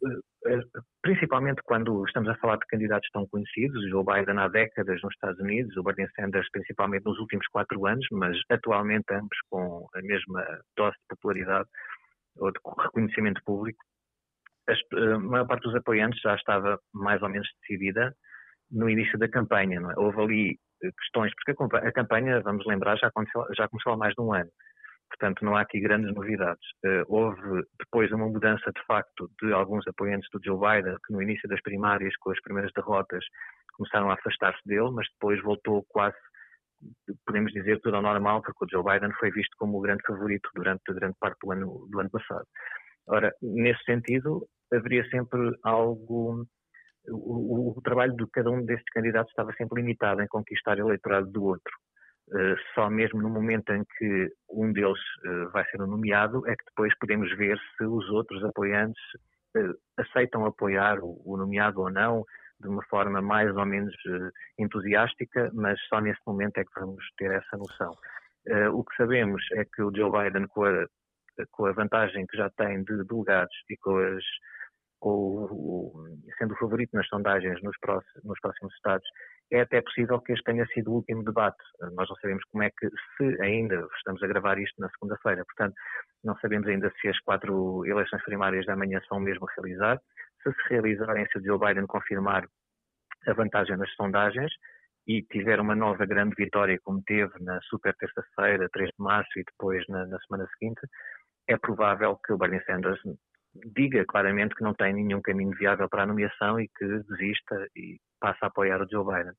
principalmente 1.01 1.61
quando 1.63 2.05
estamos 2.05 2.29
a 2.29 2.35
falar 2.35 2.57
de 2.57 2.67
candidatos 2.67 3.09
tão 3.11 3.27
conhecidos, 3.27 3.89
Joe 3.89 4.03
Biden 4.05 4.37
há 4.37 4.47
décadas 4.47 5.01
nos 5.01 5.13
Estados 5.13 5.39
Unidos, 5.39 5.75
o 5.75 5.83
Bernie 5.83 6.07
Sanders 6.15 6.47
principalmente 6.51 7.05
nos 7.05 7.17
últimos 7.19 7.47
quatro 7.47 7.85
anos, 7.85 8.05
mas 8.11 8.37
atualmente 8.49 9.05
ambos 9.11 9.37
com 9.49 9.87
a 9.95 10.01
mesma 10.01 10.43
dose 10.77 10.95
de 10.97 11.07
popularidade, 11.09 11.67
ou 12.37 12.51
de 12.51 12.59
reconhecimento 12.83 13.41
público, 13.43 13.79
eh, 14.69 15.13
a 15.13 15.19
maior 15.19 15.47
parte 15.47 15.63
dos 15.63 15.75
apoiantes 15.75 16.19
já 16.21 16.35
estava 16.35 16.79
mais 16.93 17.21
ou 17.21 17.29
menos 17.29 17.47
decidida 17.61 18.15
no 18.71 18.89
início 18.89 19.17
da 19.17 19.29
campanha. 19.29 19.79
É? 19.79 19.99
Houve 19.99 20.21
ali 20.21 20.59
eh, 20.83 20.91
questões, 20.99 21.33
porque 21.35 21.51
a, 21.77 21.91
campanha, 21.91 22.41
vamos 22.41 22.65
lembrar, 22.65 22.97
já, 22.97 23.11
já 23.55 23.67
começou 23.67 23.93
há 23.93 23.97
mais 23.97 24.13
de 24.13 24.21
um 24.21 24.33
ano. 24.33 24.49
Portanto, 25.09 25.45
não 25.45 25.55
há 25.55 25.61
aqui 25.61 25.79
grandes 25.79 26.13
novidades. 26.13 26.65
Uh, 26.83 27.05
houve 27.07 27.63
depois 27.79 28.11
uma 28.11 28.27
mudança 28.27 28.71
de 28.71 28.85
facto 28.85 29.29
de 29.41 29.53
alguns 29.53 29.87
apoiantes 29.87 30.27
do 30.31 30.41
Joe 30.43 30.59
Biden, 30.59 30.97
que 31.05 31.13
no 31.13 31.21
início 31.21 31.47
das 31.47 31.61
primárias, 31.61 32.15
com 32.17 32.31
as 32.31 32.41
primeiras 32.41 32.71
derrotas, 32.73 33.23
começaram 33.73 34.09
a 34.09 34.15
afastar-se 34.15 34.59
dele, 34.67 34.91
mas 34.91 35.07
depois 35.13 35.41
voltou 35.43 35.85
quase 35.89 36.17
podemos 37.25 37.51
dizer 37.51 37.79
tudo 37.81 37.95
ao 37.95 38.01
normal, 38.01 38.41
porque 38.41 38.65
o 38.65 38.67
Joe 38.69 38.83
Biden 38.83 39.11
foi 39.19 39.31
visto 39.31 39.55
como 39.57 39.77
o 39.77 39.81
grande 39.81 40.03
favorito 40.05 40.49
durante 40.55 40.93
grande 40.93 41.15
parte 41.19 41.37
do 41.41 41.51
ano, 41.51 41.87
do 41.89 41.99
ano 41.99 42.09
passado. 42.09 42.45
Ora, 43.07 43.33
nesse 43.41 43.83
sentido, 43.83 44.47
haveria 44.73 45.07
sempre 45.09 45.39
algo. 45.63 46.45
O, 47.07 47.73
o, 47.73 47.77
o, 47.77 47.81
trabalho 47.83 48.15
de 48.15 48.25
cada 48.31 48.49
um 48.49 48.65
destes 48.65 48.91
candidatos 48.91 49.29
estava 49.29 49.53
sempre 49.53 49.79
limitado 49.79 50.21
em 50.21 50.27
conquistar 50.27 50.77
o 50.77 50.87
eleitorado 50.87 51.31
do 51.31 51.43
outro. 51.43 51.73
Uh, 52.29 52.57
só 52.73 52.89
mesmo 52.89 53.21
no 53.21 53.29
momento 53.29 53.71
em 53.71 53.83
que 53.97 54.29
um 54.49 54.73
deles 54.73 54.97
uh, 55.27 55.51
vai 55.51 55.63
ser 55.69 55.77
nomeado 55.77 56.41
é 56.47 56.55
que 56.55 56.65
depois 56.65 56.91
podemos 56.97 57.29
ver 57.37 57.55
se 57.77 57.83
os 57.83 58.09
outros 58.09 58.43
apoiantes 58.43 58.99
uh, 59.55 59.77
aceitam 59.97 60.43
apoiar 60.43 60.97
o, 60.99 61.21
o 61.23 61.37
nomeado 61.37 61.81
ou 61.81 61.91
não, 61.91 62.25
de 62.59 62.67
uma 62.67 62.83
forma 62.85 63.21
mais 63.21 63.55
ou 63.55 63.65
menos 63.65 63.93
uh, 64.05 64.31
entusiástica, 64.59 65.51
mas 65.53 65.79
só 65.87 65.99
nesse 65.99 66.21
momento 66.25 66.57
é 66.57 66.63
que 66.63 66.79
vamos 66.79 67.03
ter 67.17 67.31
essa 67.31 67.57
noção. 67.57 67.91
Uh, 68.47 68.69
o 68.73 68.83
que 68.83 68.95
sabemos 68.95 69.43
é 69.53 69.65
que 69.65 69.81
o 69.81 69.91
Joe 69.95 70.11
Biden, 70.11 70.47
com 70.47 70.65
a, 70.65 70.85
com 71.51 71.65
a 71.65 71.71
vantagem 71.73 72.25
que 72.27 72.37
já 72.37 72.49
tem 72.51 72.83
de 72.83 73.03
delegados 73.05 73.55
e 73.69 73.77
com 73.77 73.97
as, 73.97 74.23
sendo 76.37 76.53
o 76.53 76.57
favorito 76.57 76.91
nas 76.93 77.07
sondagens 77.07 77.61
nos 77.61 77.77
próximos 78.39 78.73
estados, 78.75 79.07
é 79.51 79.61
até 79.61 79.81
possível 79.81 80.19
que 80.21 80.33
este 80.33 80.43
tenha 80.43 80.65
sido 80.67 80.91
o 80.91 80.95
último 80.95 81.23
debate. 81.23 81.61
Nós 81.93 82.09
não 82.09 82.15
sabemos 82.15 82.43
como 82.51 82.63
é 82.63 82.69
que, 82.69 82.89
se 83.17 83.41
ainda 83.41 83.87
estamos 83.97 84.23
a 84.23 84.27
gravar 84.27 84.57
isto 84.57 84.79
na 84.79 84.89
segunda-feira, 84.89 85.43
portanto, 85.45 85.75
não 86.23 86.35
sabemos 86.37 86.67
ainda 86.67 86.91
se 86.99 87.07
as 87.07 87.19
quatro 87.19 87.85
eleições 87.85 88.23
primárias 88.23 88.65
da 88.65 88.75
manhã 88.75 88.99
são 89.07 89.19
mesmo 89.19 89.47
a 89.47 89.53
realizar 89.53 90.01
se 90.45 90.53
se 90.53 90.69
realizarem, 90.69 91.25
se 91.31 91.39
o 91.39 91.43
Joe 91.43 91.59
Biden 91.59 91.87
confirmar 91.87 92.47
a 93.27 93.33
vantagem 93.33 93.77
nas 93.77 93.91
sondagens 93.93 94.51
e 95.07 95.23
tiver 95.23 95.59
uma 95.59 95.75
nova 95.75 96.05
grande 96.05 96.35
vitória 96.37 96.79
como 96.83 97.01
teve 97.03 97.31
na 97.41 97.59
super 97.61 97.95
terça-feira, 97.95 98.69
3 98.71 98.89
de 98.89 99.03
março 99.03 99.39
e 99.39 99.43
depois 99.43 99.83
na, 99.87 100.05
na, 100.05 100.19
semana 100.19 100.47
seguinte, 100.57 100.81
é 101.47 101.57
provável 101.57 102.17
que 102.25 102.33
o 102.33 102.37
Bernie 102.37 102.63
Sanders 102.65 102.99
diga 103.75 104.03
claramente 104.05 104.55
que 104.55 104.63
não 104.63 104.73
tem 104.73 104.93
nenhum 104.93 105.21
caminho 105.21 105.55
viável 105.57 105.87
para 105.87 106.03
a 106.03 106.05
nomeação 106.05 106.59
e 106.59 106.67
que 106.67 106.85
desista 106.85 107.67
e 107.75 107.99
passe 108.19 108.39
a 108.41 108.47
apoiar 108.47 108.81
o 108.81 108.89
Joe 108.89 109.05
Biden. 109.05 109.33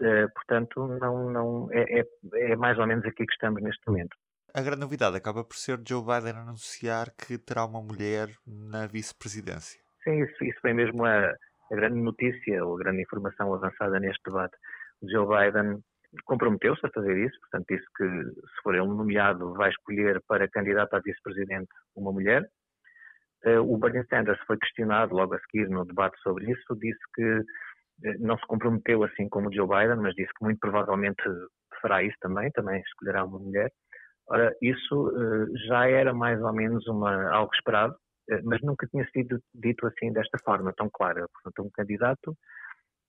Uh, 0.00 0.28
portanto, 0.34 0.88
não, 1.00 1.30
não, 1.30 1.68
é, 1.70 2.00
é, 2.00 2.04
é 2.52 2.56
mais 2.56 2.78
ou 2.78 2.86
menos 2.86 3.04
aqui 3.04 3.24
que 3.24 3.32
estamos 3.32 3.62
neste 3.62 3.80
momento. 3.86 4.16
A 4.52 4.62
grande 4.62 4.80
novidade 4.80 5.16
acaba 5.16 5.44
por 5.44 5.56
ser 5.56 5.80
Joe 5.86 6.02
Biden 6.02 6.40
anunciar 6.40 7.10
que 7.10 7.38
terá 7.38 7.64
uma 7.64 7.80
mulher 7.80 8.28
na 8.46 8.86
vice-presidência. 8.86 9.83
Sim, 10.04 10.22
isso, 10.22 10.44
isso 10.44 10.60
foi 10.60 10.72
mesmo 10.72 11.04
a, 11.04 11.30
a 11.30 11.74
grande 11.74 12.00
notícia 12.00 12.64
ou 12.64 12.76
a 12.76 12.78
grande 12.78 13.02
informação 13.02 13.52
avançada 13.52 13.98
neste 13.98 14.22
debate. 14.24 14.54
O 15.02 15.10
Joe 15.10 15.26
Biden 15.26 15.82
comprometeu-se 16.24 16.86
a 16.86 16.90
fazer 16.90 17.16
isso, 17.26 17.38
portanto 17.40 17.66
disse 17.68 17.84
que 17.96 18.04
se 18.04 18.62
for 18.62 18.74
ele 18.74 18.86
nomeado 18.86 19.52
vai 19.54 19.70
escolher 19.70 20.22
para 20.28 20.48
candidato 20.48 20.94
a 20.94 21.00
vice-presidente 21.00 21.68
uma 21.96 22.12
mulher. 22.12 22.46
Uh, 23.44 23.60
o 23.60 23.76
Bernie 23.76 24.06
Sanders 24.08 24.40
foi 24.46 24.56
questionado 24.58 25.14
logo 25.14 25.34
a 25.34 25.40
seguir 25.40 25.68
no 25.68 25.84
debate 25.84 26.18
sobre 26.22 26.50
isso, 26.50 26.76
disse 26.76 27.00
que 27.14 27.38
uh, 27.38 28.18
não 28.20 28.38
se 28.38 28.46
comprometeu 28.46 29.02
assim 29.02 29.28
como 29.28 29.48
o 29.48 29.52
Joe 29.52 29.68
Biden, 29.68 29.96
mas 29.96 30.14
disse 30.14 30.32
que 30.38 30.44
muito 30.44 30.60
provavelmente 30.60 31.22
fará 31.82 32.02
isso 32.02 32.16
também, 32.20 32.50
também 32.52 32.80
escolherá 32.80 33.24
uma 33.24 33.38
mulher. 33.38 33.70
Ora, 34.28 34.54
isso 34.62 35.08
uh, 35.08 35.58
já 35.66 35.88
era 35.88 36.14
mais 36.14 36.40
ou 36.40 36.52
menos 36.54 36.86
uma, 36.86 37.30
algo 37.30 37.52
esperado, 37.54 37.94
eh, 37.94 38.03
mas 38.44 38.60
nunca 38.62 38.86
tinha 38.86 39.06
sido 39.10 39.40
dito 39.54 39.86
assim 39.86 40.12
desta 40.12 40.38
forma 40.44 40.72
tão 40.76 40.88
clara. 40.90 41.26
Portanto, 41.32 41.66
um 41.66 41.70
candidato 41.70 42.36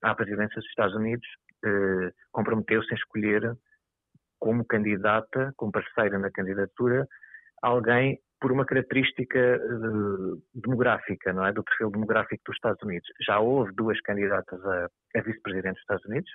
à 0.01 0.13
presidência 0.13 0.55
dos 0.55 0.69
Estados 0.69 0.95
Unidos 0.95 1.27
eh, 1.65 2.11
comprometeu-se 2.31 2.91
a 2.93 2.97
escolher 2.97 3.55
como 4.39 4.65
candidata, 4.65 5.53
como 5.57 5.71
parceira 5.71 6.19
na 6.19 6.29
candidatura, 6.29 7.07
alguém 7.61 8.19
por 8.39 8.51
uma 8.51 8.65
característica 8.65 9.39
uh, 9.39 10.41
demográfica, 10.53 11.33
não 11.33 11.45
é? 11.45 11.51
Do 11.51 11.63
perfil 11.63 11.89
demográfico 11.89 12.43
dos 12.45 12.55
Estados 12.55 12.81
Unidos. 12.83 13.07
Já 13.25 13.39
houve 13.39 13.73
duas 13.73 13.99
candidatas 14.01 14.63
a, 14.63 14.87
a 15.15 15.21
vice-presidente 15.21 15.73
dos 15.73 15.81
Estados 15.81 16.05
Unidos, 16.05 16.29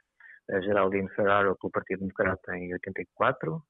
a 0.50 0.60
Geraldine 0.60 1.08
Ferraro 1.10 1.56
pelo 1.60 1.70
Partido 1.70 2.00
Democrata 2.00 2.56
em 2.56 2.72
84 2.72 3.62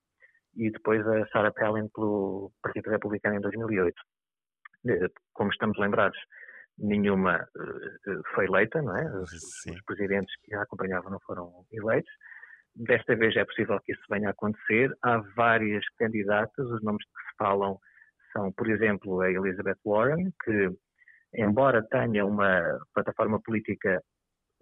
e 0.56 0.70
depois 0.70 1.06
a 1.06 1.26
Sarah 1.28 1.52
Palin 1.52 1.88
pelo 1.94 2.50
Partido 2.62 2.90
Republicano 2.90 3.36
em 3.36 3.40
2008. 3.40 3.94
Eh, 4.88 5.08
como 5.34 5.50
estamos 5.50 5.78
lembrados, 5.78 6.18
nenhuma 6.78 7.46
uh, 7.56 8.22
foi 8.34 8.46
eleita, 8.46 8.80
não 8.80 8.96
é? 8.96 9.04
Os, 9.20 9.32
os, 9.32 9.82
presidentes 9.84 10.34
que 10.42 10.54
a 10.54 10.62
acompanhavam 10.62 11.10
não 11.10 11.20
foram 11.20 11.64
eleitos. 11.72 12.10
Desta 12.74 13.14
vez 13.16 13.36
é 13.36 13.44
possível 13.44 13.78
que 13.80 13.92
isso 13.92 14.02
venha 14.10 14.28
a 14.28 14.30
acontecer. 14.30 14.90
Há 15.02 15.18
várias 15.36 15.84
candidatas, 15.98 16.66
os 16.66 16.82
nomes 16.82 17.04
que 17.04 17.30
se 17.30 17.36
falam 17.36 17.78
são, 18.32 18.52
por 18.52 18.68
exemplo, 18.70 19.20
a 19.20 19.30
Elizabeth 19.30 19.78
Warren, 19.84 20.32
que, 20.44 20.70
embora 21.34 21.86
tenha 21.90 22.24
uma 22.24 22.78
plataforma 22.94 23.40
política 23.42 24.00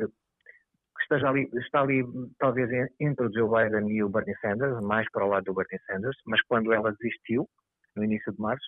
eh, 0.01 0.07
que 0.07 1.03
esteja 1.03 1.29
ali, 1.29 1.49
está 1.55 1.83
ali 1.83 2.03
talvez 2.39 2.69
entre 2.99 3.27
o 3.27 3.33
Joe 3.33 3.49
Biden 3.49 3.91
e 3.95 4.03
o 4.03 4.09
Bernie 4.09 4.37
Sanders, 4.41 4.81
mais 4.83 5.09
para 5.11 5.25
o 5.25 5.29
lado 5.29 5.45
do 5.45 5.55
Bernie 5.55 5.81
Sanders, 5.87 6.17
mas 6.27 6.41
quando 6.43 6.73
ela 6.73 6.93
desistiu, 6.93 7.47
no 7.95 8.05
início 8.05 8.33
de 8.33 8.41
março, 8.41 8.67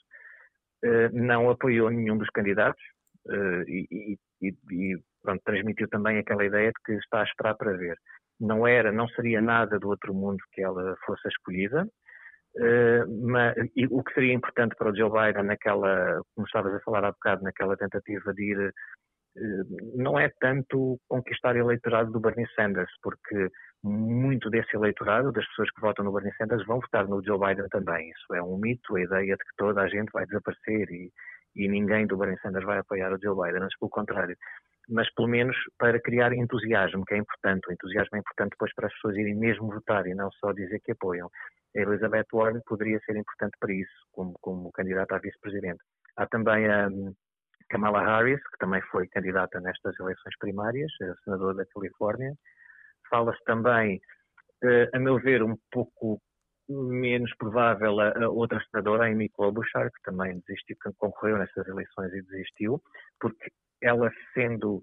não 1.13 1.51
apoiou 1.51 1.91
nenhum 1.91 2.17
dos 2.17 2.29
candidatos, 2.31 2.83
uh, 3.27 3.63
e, 3.69 4.19
e, 4.43 4.49
e 4.71 4.99
pronto, 5.23 5.43
transmitiu 5.45 5.89
também 5.89 6.19
aquela 6.19 6.45
ideia 6.45 6.69
de 6.69 6.83
que 6.85 6.93
está 6.93 7.21
a 7.21 7.25
esperar 7.25 7.55
para 7.57 7.77
ver. 7.77 7.97
Não 8.39 8.67
era, 8.67 8.91
não 8.91 9.07
seria 9.09 9.41
nada 9.41 9.79
do 9.79 9.89
outro 9.89 10.15
mundo 10.15 10.39
que 10.53 10.63
ela 10.63 10.97
fosse 11.05 11.29
escolhida, 11.29 11.85
uh, 11.85 13.29
mas, 13.29 13.55
e 13.77 13.87
o 13.87 14.03
que 14.03 14.15
seria 14.15 14.35
importante 14.35 14.75
para 14.77 14.91
o 14.91 14.97
Joe 14.97 15.11
Biden 15.11 15.45
naquela, 15.45 16.21
como 16.35 16.47
estavas 16.47 16.75
a 16.75 16.81
falar 16.81 17.05
há 17.05 17.13
bocado, 17.13 17.43
naquela 17.43 17.77
tentativa 17.77 18.33
de 18.33 18.43
ir 18.43 18.61
eh, 18.61 18.73
não 19.95 20.19
é 20.19 20.31
tanto 20.41 20.99
conquistar 21.09 21.57
eleitorado 21.57 22.11
do 22.11 22.21
Bernie 22.21 22.49
Sanders, 22.55 22.91
porque 23.03 23.49
muito 23.83 24.51
desse 24.51 24.77
eleitorado, 24.77 25.33
das 25.33 25.47
pessoas 25.49 25.71
que 25.71 25.81
votam 25.81 26.05
no 26.05 26.13
Bernie 26.13 26.35
Sanders, 26.37 26.67
vão 26.67 26.81
votar 26.81 27.07
no 27.07 27.25
Joe 27.25 27.39
Biden 27.39 27.69
também. 27.71 28.11
Isso 28.11 28.35
é 28.35 28.43
um 28.43 28.59
mito, 28.59 28.97
a 28.97 29.01
ideia 29.01 29.37
de 29.37 29.45
que 29.45 29.57
toda 29.57 29.83
a 29.83 29.89
gente 29.89 30.11
vai 30.13 30.27
desaparecer 30.27 30.91
e, 30.91 31.11
e 31.57 31.69
ninguém 31.69 32.07
do 32.07 32.17
Bernie 32.17 32.39
Sanders 32.41 32.65
vai 32.65 32.79
apoiar 32.79 33.13
o 33.13 33.19
Joe 33.21 33.37
Biden, 33.37 33.63
antes 33.63 33.79
pelo 33.79 33.91
contrário. 33.91 34.37
Mas 34.89 35.13
pelo 35.15 35.29
menos 35.29 35.57
para 35.79 36.01
criar 36.01 36.33
entusiasmo, 36.33 37.05
que 37.05 37.15
é 37.15 37.19
importante. 37.19 37.69
O 37.69 37.73
entusiasmo 37.73 38.17
é 38.17 38.19
importante 38.19 38.51
depois 38.51 38.75
para 38.75 38.89
as 38.89 38.95
pessoas 38.95 39.17
irem 39.17 39.37
mesmo 39.37 39.73
votar 39.73 40.07
e 40.07 40.15
não 40.15 40.31
só 40.33 40.53
dizer 40.53 40.81
que 40.81 40.93
apoiam. 40.93 41.31
A 41.77 41.81
Elizabeth 41.81 42.27
Warren 42.33 42.61
poderia 42.67 42.99
ser 43.07 43.17
importante 43.17 43.57
para 43.61 43.73
isso, 43.73 43.93
como, 44.11 44.35
como 44.41 44.73
candidata 44.73 45.15
a 45.15 45.21
vice-presidente. 45.21 45.81
Há 46.17 46.27
também 46.27 46.67
a 46.67 46.89
Kamala 47.71 48.05
Harris, 48.05 48.43
que 48.43 48.59
também 48.59 48.83
foi 48.91 49.07
candidata 49.09 49.61
nestas 49.61 49.99
eleições 49.99 50.37
primárias, 50.39 50.93
a 51.03 51.15
senadora 51.25 51.55
da 51.55 51.67
Califórnia. 51.67 52.35
Fala-se 53.09 53.43
também, 53.45 54.01
eh, 54.63 54.91
a 54.93 54.99
meu 54.99 55.19
ver, 55.21 55.43
um 55.43 55.57
pouco 55.71 56.21
menos 56.69 57.33
provável 57.37 57.99
a, 58.01 58.25
a 58.25 58.29
outra 58.29 58.63
senadora, 58.71 59.05
a 59.05 59.07
Amy 59.09 59.29
Klobuchar, 59.31 59.91
que 59.91 60.03
também 60.05 60.43
desistiu, 60.47 60.77
que 60.83 60.93
concorreu 60.99 61.39
nessas 61.39 61.67
eleições 61.67 62.13
e 62.13 62.23
desistiu, 62.23 62.81
porque 63.21 63.51
ela 63.83 64.11
sendo 64.35 64.83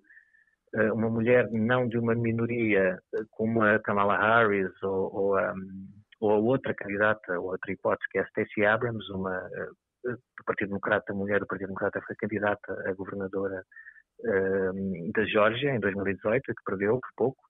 uh, 0.76 0.94
uma 0.94 1.10
mulher 1.10 1.50
não 1.52 1.88
de 1.88 1.98
uma 1.98 2.16
minoria 2.16 3.00
uh, 3.14 3.26
como 3.32 3.62
a 3.64 3.80
Kamala 3.80 4.18
Harris 4.18 4.72
ou, 4.84 5.16
ou, 5.16 5.40
um, 5.40 5.88
ou, 6.20 6.32
a 6.32 6.38
outra 6.38 6.74
candidata, 6.74 7.40
ou 7.40 7.52
outra 7.52 7.72
hipótese, 7.72 8.10
que 8.12 8.18
é 8.18 8.22
a 8.22 8.28
Stacey 8.28 8.66
Abrams, 8.66 9.10
uma 9.12 9.50
do 10.14 10.44
Partido 10.46 10.70
Democrata, 10.70 11.14
mulher 11.14 11.40
do 11.40 11.48
Partido 11.48 11.68
Democrata, 11.68 12.02
foi 12.06 12.16
candidata 12.16 12.74
a 12.86 12.94
governadora 12.94 13.64
da 15.14 15.26
Geórgia 15.26 15.76
em 15.76 15.80
2018, 15.80 16.44
que 16.44 16.64
perdeu 16.66 17.00
por 17.00 17.10
pouco, 17.16 17.48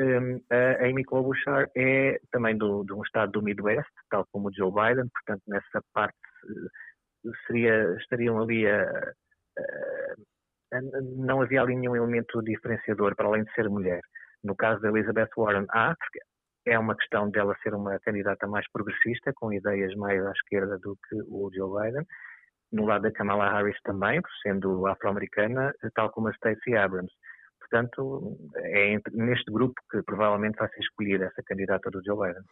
um, 0.00 0.40
a 0.50 0.86
Amy 0.86 1.04
Klobuchar 1.04 1.68
é 1.76 2.20
também 2.30 2.56
do, 2.56 2.84
de 2.84 2.92
um 2.92 3.02
estado 3.02 3.32
do 3.32 3.42
Midwest, 3.42 3.90
tal 4.08 4.24
como 4.30 4.48
o 4.48 4.52
Joe 4.54 4.70
Biden, 4.70 5.08
portanto 5.08 5.42
nessa 5.48 5.82
parte 5.92 6.16
eh, 6.44 7.30
seria, 7.46 7.96
estariam 7.96 8.40
ali 8.40 8.64
a, 8.68 8.82
a, 10.72 10.80
não 11.16 11.42
havia 11.42 11.62
ali 11.62 11.74
nenhum 11.74 11.96
elemento 11.96 12.40
diferenciador 12.42 13.16
para 13.16 13.26
além 13.26 13.42
de 13.42 13.52
ser 13.54 13.68
mulher. 13.68 14.00
No 14.44 14.54
caso 14.54 14.80
da 14.80 14.88
Elizabeth 14.88 15.30
Warren 15.36 15.66
há, 15.70 15.96
é 16.68 16.78
uma 16.78 16.96
questão 16.96 17.30
dela 17.30 17.56
ser 17.62 17.74
uma 17.74 17.98
candidata 18.00 18.46
mais 18.46 18.70
progressista, 18.70 19.32
com 19.34 19.52
ideias 19.52 19.94
mais 19.94 20.24
à 20.24 20.32
esquerda 20.32 20.78
do 20.78 20.96
que 21.08 21.16
o 21.28 21.50
Joe 21.54 21.82
Biden. 21.82 22.06
No 22.70 22.84
lado 22.84 23.02
da 23.02 23.12
Kamala 23.12 23.50
Harris 23.50 23.80
também, 23.82 24.20
sendo 24.42 24.86
afro-americana, 24.86 25.72
tal 25.94 26.10
como 26.10 26.28
a 26.28 26.32
Stacey 26.34 26.76
Abrams. 26.76 27.12
Portanto, 27.58 28.36
é 28.56 28.98
neste 29.12 29.50
grupo 29.50 29.74
que 29.90 30.02
provavelmente 30.02 30.56
vai 30.58 30.68
ser 30.68 30.80
escolhida 30.80 31.26
essa 31.26 31.42
candidata 31.42 31.90
do 31.90 32.02
Joe 32.04 32.28
Biden. 32.28 32.44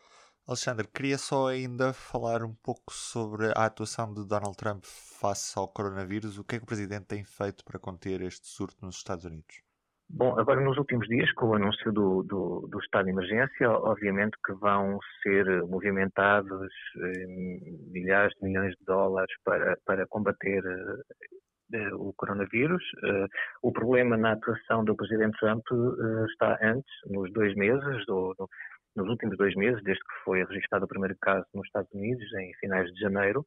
Alexandre, 0.47 0.87
queria 0.87 1.19
só 1.19 1.49
ainda 1.49 1.93
falar 1.93 2.45
um 2.45 2.55
pouco 2.55 2.93
sobre 2.93 3.47
a 3.57 3.65
atuação 3.65 4.15
de 4.15 4.25
Donald 4.27 4.57
Trump 4.57 4.85
face 4.85 5.59
ao 5.59 5.67
coronavírus. 5.67 6.39
O 6.39 6.45
que 6.45 6.57
é 6.57 6.59
que 6.59 6.65
o 6.65 6.69
presidente 6.69 7.07
tem 7.07 7.25
feito 7.25 7.65
para 7.65 7.81
conter 7.81 8.21
este 8.23 8.47
surto 8.47 8.85
nos 8.85 8.97
Estados 8.97 9.25
Unidos? 9.25 9.66
Bom, 10.09 10.39
agora 10.39 10.61
nos 10.61 10.79
últimos 10.79 11.07
dias, 11.09 11.31
com 11.33 11.47
o 11.49 11.55
anúncio 11.55 11.93
do, 11.93 12.23
do, 12.23 12.69
do, 12.71 12.79
estado 12.79 13.07
de 13.07 13.11
emergência, 13.11 13.71
obviamente 13.71 14.37
que 14.45 14.53
vão 14.55 14.99
ser 15.23 15.45
movimentados 15.67 16.73
eh, 16.97 17.27
milhares 17.91 18.33
de 18.41 18.47
milhões 18.49 18.73
de 18.77 18.85
dólares 18.85 19.35
para, 19.45 19.77
para 19.85 20.07
combater 20.07 20.63
o 21.99 22.13
coronavírus. 22.15 22.83
Eh, 23.05 23.27
o 23.63 23.73
problema 23.73 24.17
na 24.17 24.33
atuação 24.33 24.85
do 24.85 24.95
presidente 24.95 25.39
Trump 25.39 25.65
eh, 25.73 26.25
está 26.31 26.57
antes, 26.63 26.91
nos 27.07 27.33
dois 27.33 27.55
meses, 27.57 28.07
do, 28.07 28.35
do, 28.39 28.49
nos 28.95 29.09
últimos 29.09 29.37
dois 29.37 29.55
meses, 29.57 29.83
desde 29.83 30.03
que 30.03 30.25
foi 30.25 30.45
registrado 30.45 30.85
o 30.85 30.89
primeiro 30.89 31.17
caso 31.21 31.45
nos 31.55 31.67
Estados 31.67 31.93
Unidos, 31.93 32.25
em 32.35 32.55
finais 32.61 32.91
de 32.93 33.01
janeiro. 33.01 33.45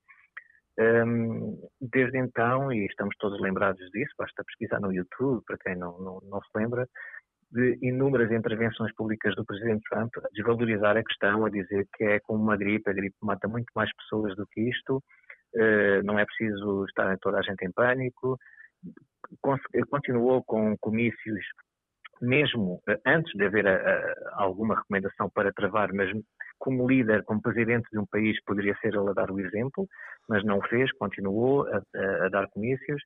Ehm, 0.80 1.58
desde 1.82 2.18
então, 2.18 2.72
e 2.72 2.86
estamos 2.86 3.14
todos 3.18 3.40
lembrados 3.42 3.86
disso, 3.92 4.14
basta 4.18 4.44
pesquisar 4.46 4.80
no 4.80 4.94
YouTube, 4.94 5.44
para 5.46 5.58
quem 5.58 5.76
não, 5.76 6.00
não, 6.00 6.20
não 6.24 6.42
se 6.42 6.50
lembra, 6.56 6.88
de 7.52 7.78
inúmeras 7.82 8.32
intervenções 8.32 8.94
públicas 8.96 9.36
do 9.36 9.46
presidente 9.46 9.84
Trump 9.90 10.12
a 10.18 10.30
desvalorizar 10.34 10.96
a 10.96 11.04
questão, 11.04 11.46
a 11.46 11.50
dizer 11.50 11.86
que 11.96 12.04
é 12.06 12.20
como 12.22 12.42
uma 12.42 12.56
gripe, 12.56 12.90
a 12.90 12.94
gripe 12.94 13.16
mata 13.22 13.48
muito 13.48 13.68
mais 13.76 13.90
pessoas 13.98 14.36
do 14.38 14.48
que 14.48 14.62
isto, 14.70 15.04
eh, 15.56 16.02
não 16.04 16.18
é 16.18 16.26
preciso 16.26 16.86
estar 16.86 17.18
toda 17.20 17.40
a 17.40 17.42
gente 17.42 17.66
em 17.66 17.72
pânico. 17.72 18.38
Continuou 19.90 20.44
com 20.44 20.78
comícios, 20.78 21.46
mesmo 22.22 22.82
eh, 22.88 23.00
antes 23.06 23.32
de 23.34 23.46
haver 23.46 23.68
a, 23.68 23.72
eh, 23.72 24.16
a, 24.34 24.44
alguma 24.44 24.76
recomendação 24.76 25.30
para 25.30 25.54
travar, 25.54 25.94
mas 25.94 26.10
como 26.58 26.88
líder, 26.88 27.24
como 27.24 27.42
presidente 27.42 27.88
de 27.92 28.00
um 28.00 28.06
país, 28.06 28.38
poderia 28.44 28.76
ser 28.82 28.94
ele 28.94 29.10
a 29.10 29.14
dar 29.14 29.32
o 29.32 29.40
exemplo, 29.40 29.88
mas 30.28 30.44
não 30.44 30.60
o 30.60 30.68
fez, 30.68 30.92
continuou 30.94 31.66
a, 31.68 32.26
a 32.26 32.30
dar 32.30 32.48
comícios. 32.50 33.02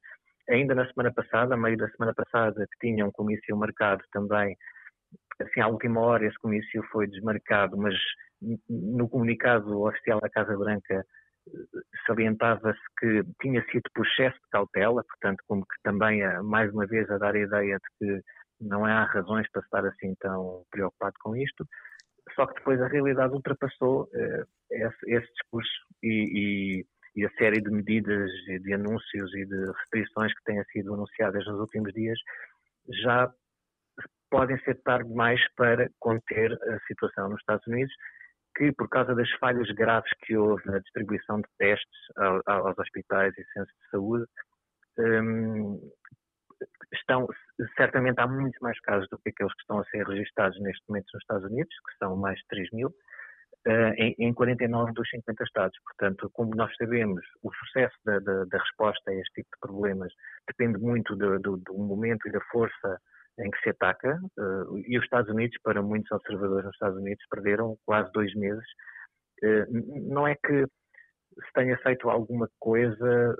Ainda 0.50 0.76
na 0.76 0.88
semana 0.92 1.14
passada, 1.14 1.54
a 1.54 1.58
meio 1.58 1.78
da 1.78 1.90
semana 1.90 2.14
passada, 2.14 2.66
que 2.72 2.88
tinha 2.88 3.06
um 3.06 3.12
comício 3.12 3.56
marcado 3.56 4.04
também, 4.12 4.58
assim, 5.40 5.62
à 5.62 5.68
última 5.68 6.02
hora 6.02 6.26
esse 6.26 6.38
comício 6.40 6.84
foi 6.92 7.08
desmarcado, 7.08 7.78
mas 7.78 7.96
no 8.70 9.08
comunicado 9.08 9.84
oficial 9.84 10.20
da 10.20 10.30
Casa 10.30 10.58
Branca 10.58 11.06
salientava-se 12.06 12.80
que 13.00 13.24
tinha 13.42 13.64
sido 13.66 13.84
por 13.94 14.06
excesso 14.06 14.36
de 14.36 14.50
cautela, 14.52 15.04
portanto, 15.04 15.44
como 15.48 15.64
que 15.64 15.76
também, 15.84 16.22
mais 16.44 16.72
uma 16.74 16.86
vez, 16.86 17.10
a 17.10 17.18
dar 17.18 17.36
a 17.36 17.40
ideia 17.40 17.78
de 17.78 17.98
que 18.00 18.24
não 18.60 18.86
há 18.86 19.04
razões 19.06 19.50
para 19.52 19.62
estar 19.62 19.86
assim 19.86 20.16
tão 20.20 20.64
preocupado 20.72 21.16
com 21.22 21.36
isto, 21.36 21.68
só 22.36 22.46
que 22.46 22.56
depois 22.56 22.82
a 22.82 22.88
realidade 22.88 23.34
ultrapassou 23.34 24.10
eh, 24.14 24.44
esse, 24.72 25.12
esse, 25.12 25.32
discurso 25.34 25.72
e, 26.02 26.86
e, 27.16 27.22
e, 27.22 27.26
a 27.26 27.30
série 27.32 27.62
de 27.62 27.70
medidas 27.70 28.32
e 28.48 28.60
de 28.60 28.74
anúncios 28.74 29.34
e 29.36 29.46
de 29.46 29.66
restrições 29.72 30.34
que 30.34 30.44
têm 30.46 30.64
sido 30.72 30.94
anunciadas 30.94 31.46
nos 31.46 31.60
últimos 31.60 31.94
dias 31.94 32.18
já 33.04 33.32
podem 34.30 34.58
ser 34.64 34.82
tarde 34.84 35.10
demais 35.10 35.40
para 35.56 35.90
conter 36.00 36.52
a 36.54 36.80
situação 36.88 37.30
nos 37.30 37.40
Estados 37.40 37.68
Unidos 37.68 37.94
que, 38.56 38.72
por 38.72 38.88
causa 38.90 39.16
das 39.16 39.30
falhas 39.40 39.70
graves 39.72 40.12
que 40.26 40.38
houve 40.38 40.64
na 40.66 40.80
distribuição 40.80 41.38
de 41.38 41.48
testes 41.58 42.00
aos 42.46 42.78
hospitais 42.78 43.34
e 43.38 43.44
centros 43.52 43.76
de 43.78 43.90
saúde, 43.90 44.26
um, 45.00 45.92
estão, 46.96 47.28
certamente 47.76 48.20
há 48.20 48.28
muitos 48.28 48.60
mais 48.62 48.80
casos 48.82 49.08
do 49.10 49.18
que 49.20 49.30
aqueles 49.30 49.54
que 49.54 49.62
estão 49.62 49.80
a 49.80 49.86
ser 49.86 50.06
registados 50.08 50.60
neste 50.62 50.84
momento 50.88 51.08
nos 51.14 51.24
Estados 51.24 51.46
Unidos, 51.46 51.74
que 51.88 51.98
são 51.98 52.16
mais 52.16 52.38
de 52.40 52.46
3 52.48 52.70
mil, 52.74 52.88
uh, 52.88 53.94
em, 53.98 54.16
em, 54.20 54.34
49 54.34 54.94
dos 54.94 55.10
50 55.10 55.44
estados. 55.44 55.78
Portanto, 55.84 56.30
como 56.34 56.56
nós 56.56 56.74
sabemos, 56.78 57.22
o 57.42 57.52
sucesso 57.54 57.96
da, 58.06 58.20
da, 58.20 58.46
da 58.46 58.58
resposta 58.58 59.12
a 59.12 59.16
este 59.16 59.42
tipo 59.42 59.50
de 59.54 59.60
problemas 59.60 60.14
depende 60.48 60.80
muito 60.80 61.16
do, 61.16 61.40
do, 61.40 61.58
do 61.58 61.74
momento 61.74 62.28
e 62.28 62.32
da 62.32 62.42
força 62.52 63.00
em 63.40 63.50
que 63.50 63.60
se 63.62 63.70
ataca, 63.70 64.20
uh, 64.38 64.78
e 64.78 64.98
os 64.98 65.04
Estados 65.04 65.30
Unidos, 65.32 65.58
para 65.64 65.82
muitos 65.82 66.12
observadores 66.12 66.66
nos 66.66 66.76
Estados 66.76 66.98
Unidos, 67.00 67.26
perderam 67.30 67.76
quase 67.86 68.12
dois 68.12 68.34
meses. 68.36 68.66
Uh, 69.44 70.14
não 70.14 70.28
é 70.28 70.36
que 70.36 70.66
se 70.66 71.54
tenha 71.56 71.76
feito 71.80 72.10
alguma 72.10 72.48
coisa 72.60 73.36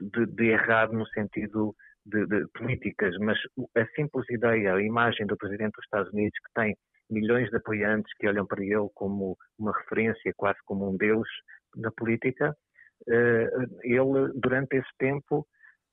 de, 0.00 0.26
de 0.26 0.44
errado 0.50 0.92
no 0.92 1.06
sentido 1.08 1.74
de, 2.06 2.26
de, 2.26 2.46
políticas, 2.48 3.16
mas 3.18 3.38
a 3.76 3.86
simples 3.94 4.28
ideia, 4.30 4.74
a 4.74 4.82
imagem 4.82 5.26
do 5.26 5.36
Presidente 5.36 5.74
dos 5.74 5.84
Estados 5.84 6.12
Unidos, 6.12 6.38
que 6.38 6.52
tem 6.54 6.76
milhões 7.10 7.48
de 7.50 7.56
apoiantes 7.56 8.12
que 8.18 8.28
olham 8.28 8.46
para 8.46 8.62
ele 8.62 8.88
como 8.94 9.36
uma 9.58 9.72
referência, 9.76 10.32
quase 10.36 10.58
como 10.64 10.90
um 10.90 10.96
deus 10.96 11.28
na 11.76 11.90
política, 11.92 12.56
uh, 13.08 13.80
ele, 13.82 14.32
durante 14.34 14.76
esse 14.76 14.90
tempo, 14.98 15.46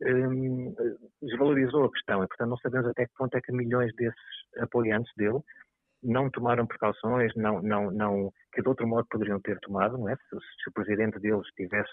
um, 0.03 0.74
desvalorizou 1.22 1.86
a 1.86 1.91
questão 1.91 2.24
e, 2.24 2.27
portanto, 2.27 2.50
não 2.50 2.58
sabemos 2.58 2.89
até 2.89 3.06
que 3.06 3.13
ponto 3.15 3.36
é 3.38 3.41
que 3.41 3.51
milhões 3.51 3.94
desses 3.96 4.15
apoiantes 4.60 5.12
dele 5.15 5.39
não 6.03 6.30
tomaram 6.32 6.65
precauções, 6.65 7.32
não, 7.36 7.62
não, 7.62 7.91
não, 7.91 8.34
que 8.53 8.62
de 8.62 8.68
outro 8.68 8.88
modo 8.88 9.08
poderiam 9.10 9.39
ter 9.39 9.60
tomado, 9.60 9.98
não 9.98 10.10
é? 10.10 10.15
Se, 10.15 10.36
se 10.63 10.70
o 10.70 10.74
presidente 10.74 11.20
deles 11.20 11.46
tivesse 11.56 11.91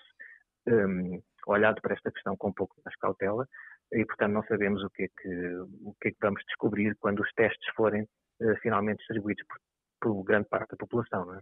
um, 0.67 1.21
olhado 1.47 1.81
para 1.83 1.95
esta 1.95 2.11
questão 2.11 2.37
com 2.37 2.49
um 2.49 2.53
pouco 2.53 2.75
mais 2.85 2.97
cautela, 2.97 3.47
e 3.93 4.05
portanto 4.05 4.33
não 4.33 4.43
sabemos 4.45 4.83
o 4.83 4.91
que 4.91 5.05
é 5.05 5.09
que, 5.09 5.57
o 5.83 5.95
que, 6.01 6.09
é 6.09 6.11
que 6.11 6.19
vamos 6.21 6.43
descobrir 6.47 6.95
quando 7.01 7.21
os 7.21 7.33
testes 7.33 7.69
forem 7.75 8.03
uh, 8.03 8.57
finalmente 8.63 8.99
distribuídos 8.99 9.45
por, 9.47 9.59
por, 10.01 10.23
grande 10.25 10.49
parte 10.49 10.71
da 10.71 10.77
população, 10.77 11.25
não 11.25 11.35
é? 11.35 11.41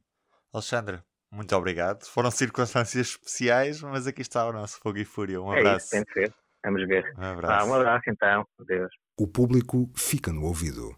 Alexandre, 0.52 1.02
muito 1.30 1.54
obrigado. 1.56 2.04
Foram 2.04 2.30
circunstâncias 2.30 3.08
especiais, 3.08 3.82
mas 3.82 4.06
aqui 4.06 4.22
está 4.22 4.46
o 4.48 4.52
nosso 4.52 4.78
Fogo 4.80 4.98
e 4.98 5.04
Fúria. 5.04 5.40
Um 5.40 5.50
abraço. 5.50 5.68
É 5.68 5.76
isso, 5.76 5.90
tem 5.90 6.02
de 6.02 6.12
ser. 6.12 6.34
Vamos 6.64 6.86
ver. 6.86 7.14
Um 7.16 7.22
abraço. 7.22 7.64
Ah, 7.64 7.68
um 7.68 7.74
abraço 7.74 8.04
então. 8.08 8.46
Adeus. 8.60 8.90
O 9.18 9.28
público 9.28 9.90
fica 9.96 10.32
no 10.32 10.44
ouvido. 10.44 10.96